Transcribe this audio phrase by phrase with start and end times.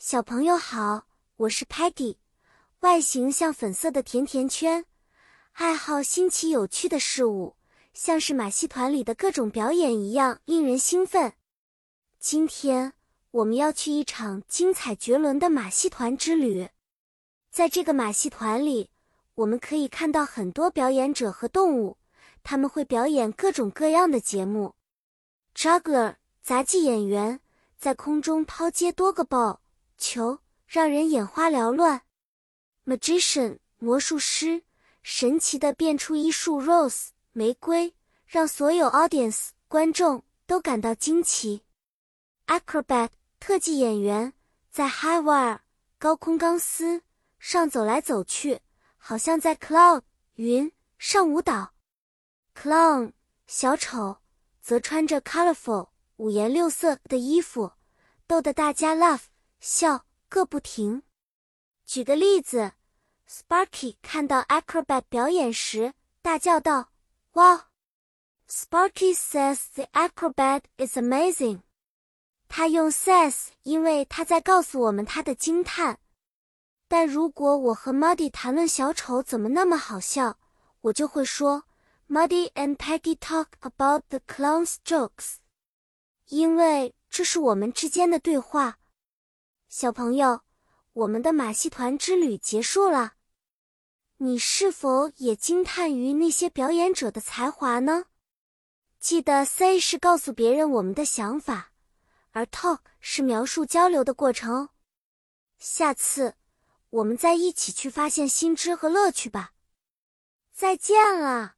[0.00, 2.18] 小朋友好，我是 Patty，
[2.82, 4.84] 外形像粉色的甜甜圈，
[5.54, 7.56] 爱好新奇有趣的事物，
[7.92, 11.32] 像是马戏团里的各种表演一样令人兴奋。
[12.20, 12.92] 今天
[13.32, 16.68] 我们要去一场精彩绝伦的马戏团之旅，
[17.50, 18.90] 在这个马戏团里，
[19.34, 21.98] 我们可以看到很多表演者和动物，
[22.44, 24.76] 他们会表演各种各样的节目。
[25.56, 27.40] Juggler 杂技演员
[27.76, 29.58] 在空中抛接多个 ball
[29.98, 32.02] 球，让人眼花缭乱。
[32.86, 34.62] Magician 魔术师
[35.02, 37.92] 神奇的变出一束 rose 玫瑰，
[38.26, 41.64] 让所有 audience 观众都感到惊奇。
[42.46, 44.32] Acrobat 特技演员
[44.70, 45.58] 在 high wire
[45.98, 47.02] 高空钢丝
[47.38, 48.60] 上走来走去，
[48.96, 50.02] 好像在 cloud
[50.36, 51.74] 云上舞蹈。
[52.54, 53.12] Clown
[53.46, 54.18] 小丑。
[54.60, 57.72] 则穿着 colorful 五颜六色的衣服，
[58.26, 59.22] 逗得大家 laugh
[59.60, 61.02] 笑个不停。
[61.84, 62.72] 举个例子
[63.28, 66.92] ，Sparky 看到 acrobat 表演时，大叫道
[67.32, 67.60] ：“Wow!
[68.48, 71.62] Sparky says the acrobat is amazing。”
[72.48, 75.98] 他用 says，因为他在告诉我们他的惊叹。
[76.88, 80.38] 但如果我和 Muddy 谈论小丑怎么那么好笑，
[80.80, 81.64] 我就会说。
[82.08, 85.34] Muddy and Peggy talk about the clown's jokes，
[86.28, 88.78] 因为这是我们之间的对话。
[89.68, 90.40] 小朋友，
[90.94, 93.12] 我们的马戏团之旅结束了，
[94.16, 98.06] 你是否也惊叹于那些表演者的才华呢？
[98.98, 101.72] 记得 say 是告诉别人我们的想法，
[102.30, 104.70] 而 talk 是描述交流的过程。
[105.58, 106.36] 下次
[106.88, 109.52] 我们再一起去发现新知和乐趣吧。
[110.50, 111.56] 再见了。